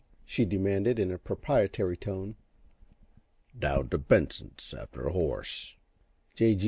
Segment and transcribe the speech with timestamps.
[0.25, 2.35] she demanded, in a proprietary tone.
[3.59, 5.75] "Down t' Benson's after a horse."
[6.33, 6.55] J.
[6.55, 6.59] G.